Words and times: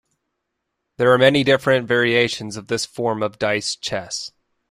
There 0.97 1.13
are 1.13 1.17
many 1.19 1.43
different 1.43 1.87
variations 1.87 2.57
of 2.57 2.69
this 2.69 2.87
form 2.87 3.21
of 3.21 3.37
dice 3.37 3.75
chess. 3.75 4.31